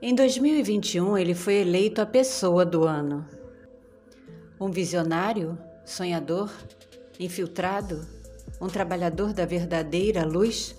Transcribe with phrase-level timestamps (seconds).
[0.00, 3.26] Em 2021, ele foi eleito a pessoa do ano.
[4.60, 6.50] Um visionário, sonhador,
[7.18, 8.06] infiltrado,
[8.60, 10.76] um trabalhador da verdadeira luz?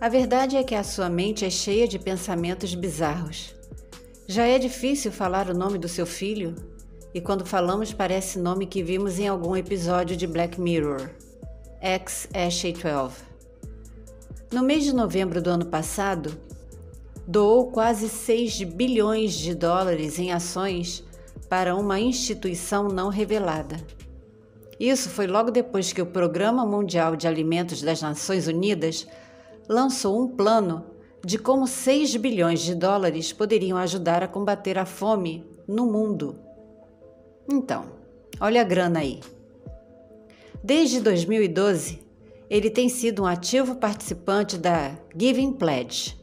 [0.00, 3.54] A verdade é que a sua mente é cheia de pensamentos bizarros.
[4.26, 6.54] Já é difícil falar o nome do seu filho,
[7.12, 11.10] e quando falamos parece nome que vimos em algum episódio de Black Mirror.
[11.80, 13.33] X Ashley 12.
[14.54, 16.32] No mês de novembro do ano passado,
[17.26, 21.02] doou quase 6 bilhões de dólares em ações
[21.48, 23.84] para uma instituição não revelada.
[24.78, 29.08] Isso foi logo depois que o Programa Mundial de Alimentos das Nações Unidas
[29.68, 30.86] lançou um plano
[31.24, 36.38] de como 6 bilhões de dólares poderiam ajudar a combater a fome no mundo.
[37.50, 37.86] Então,
[38.40, 39.18] olha a grana aí.
[40.62, 42.03] Desde 2012,
[42.48, 46.16] ele tem sido um ativo participante da Giving Pledge,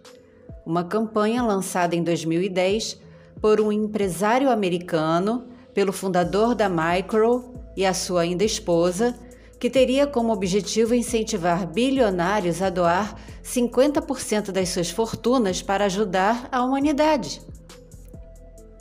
[0.66, 3.00] uma campanha lançada em 2010
[3.42, 9.18] por um empresário americano, pelo fundador da Micro e a sua ainda esposa,
[9.60, 16.64] que teria como objetivo incentivar bilionários a doar 50% das suas fortunas para ajudar a
[16.64, 17.42] humanidade.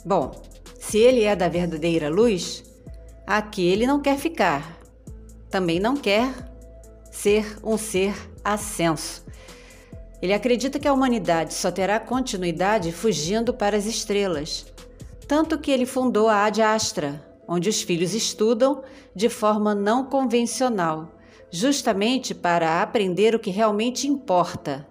[0.05, 0.31] Bom,
[0.79, 2.63] se ele é da verdadeira luz,
[3.25, 4.79] aqui ele não quer ficar.
[5.49, 6.50] Também não quer
[7.11, 9.23] ser um ser ascenso.
[10.21, 14.65] Ele acredita que a humanidade só terá continuidade fugindo para as estrelas.
[15.27, 18.83] Tanto que ele fundou a Ad Astra, onde os filhos estudam
[19.15, 21.09] de forma não convencional,
[21.49, 24.87] justamente para aprender o que realmente importa: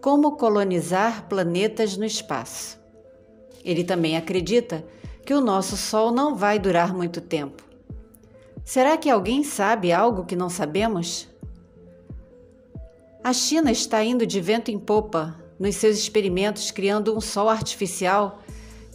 [0.00, 2.80] como colonizar planetas no espaço.
[3.64, 4.84] Ele também acredita
[5.24, 7.62] que o nosso Sol não vai durar muito tempo.
[8.64, 11.28] Será que alguém sabe algo que não sabemos?
[13.22, 18.40] A China está indo de vento em popa nos seus experimentos criando um sol artificial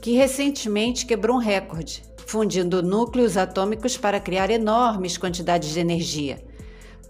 [0.02, 6.44] que recentemente quebrou um recorde fundindo núcleos atômicos para criar enormes quantidades de energia.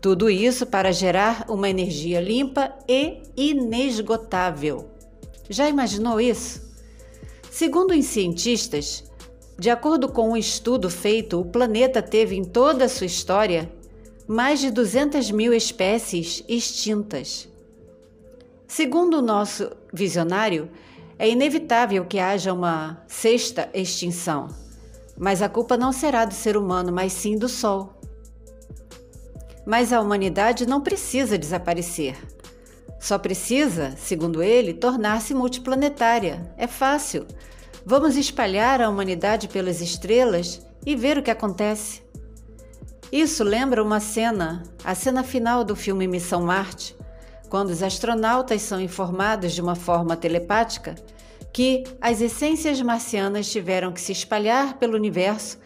[0.01, 4.89] Tudo isso para gerar uma energia limpa e inesgotável.
[5.49, 6.61] Já imaginou isso?
[7.49, 9.05] Segundo os cientistas,
[9.57, 13.71] de acordo com um estudo feito, o planeta teve em toda a sua história
[14.27, 17.47] mais de 200 mil espécies extintas.
[18.67, 20.69] Segundo o nosso visionário,
[21.17, 24.47] é inevitável que haja uma sexta extinção.
[25.17, 27.93] Mas a culpa não será do ser humano, mas sim do Sol.
[29.65, 32.17] Mas a humanidade não precisa desaparecer.
[32.99, 36.51] Só precisa, segundo ele, tornar-se multiplanetária.
[36.57, 37.25] É fácil.
[37.85, 42.04] Vamos espalhar a humanidade pelas estrelas e ver o que acontece.
[43.15, 46.93] Isso lembra uma cena, a cena final do filme Missão Marte,
[47.47, 50.95] quando os astronautas são informados de uma forma telepática
[51.53, 55.57] que as essências marcianas tiveram que se espalhar pelo universo,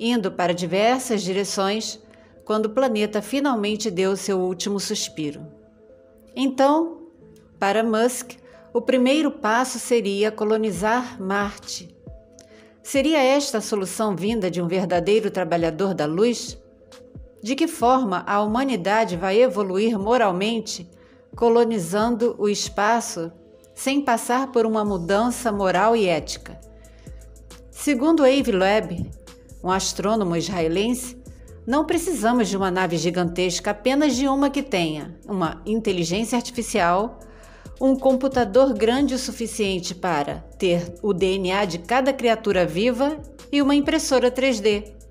[0.00, 2.00] indo para diversas direções,
[2.42, 5.46] quando o planeta finalmente deu seu último suspiro.
[6.34, 7.02] Então,
[7.58, 8.30] para Musk,
[8.72, 11.94] o primeiro passo seria colonizar Marte.
[12.82, 16.63] Seria esta a solução vinda de um verdadeiro trabalhador da luz?
[17.44, 20.88] De que forma a humanidade vai evoluir moralmente,
[21.36, 23.30] colonizando o espaço
[23.74, 26.58] sem passar por uma mudança moral e ética.
[27.70, 29.10] Segundo Avi Loeb,
[29.62, 31.22] um astrônomo israelense,
[31.66, 37.20] não precisamos de uma nave gigantesca, apenas de uma que tenha uma inteligência artificial,
[37.78, 43.18] um computador grande o suficiente para ter o DNA de cada criatura viva
[43.52, 45.03] e uma impressora 3D.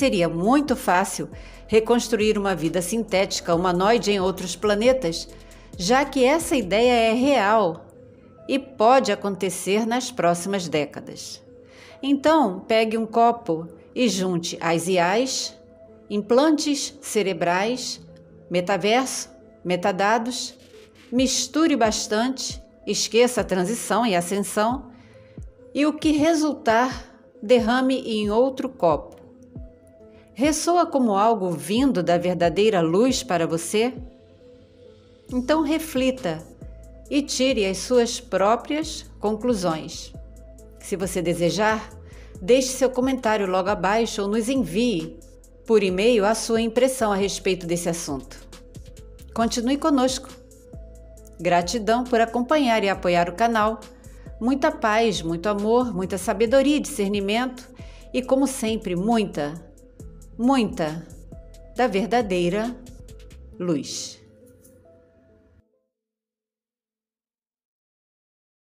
[0.00, 1.28] Seria muito fácil
[1.66, 5.28] reconstruir uma vida sintética humanoide em outros planetas
[5.76, 7.84] já que essa ideia é real
[8.48, 11.42] e pode acontecer nas próximas décadas.
[12.02, 15.54] Então, pegue um copo e junte as IAs,
[16.08, 18.00] implantes cerebrais,
[18.50, 19.28] metaverso,
[19.62, 20.54] metadados,
[21.12, 24.90] misture bastante, esqueça a transição e ascensão,
[25.74, 27.04] e o que resultar,
[27.42, 29.19] derrame em outro copo.
[30.40, 33.92] Ressoa como algo vindo da verdadeira luz para você?
[35.30, 36.42] Então reflita
[37.10, 40.14] e tire as suas próprias conclusões.
[40.78, 41.90] Se você desejar,
[42.40, 45.20] deixe seu comentário logo abaixo ou nos envie
[45.66, 48.42] por e-mail a sua impressão a respeito desse assunto.
[49.34, 50.30] Continue conosco.
[51.38, 53.78] Gratidão por acompanhar e apoiar o canal.
[54.40, 57.68] Muita paz, muito amor, muita sabedoria e discernimento
[58.10, 59.68] e, como sempre, muita,
[60.40, 61.06] muita
[61.76, 62.74] da verdadeira
[63.58, 64.19] luz.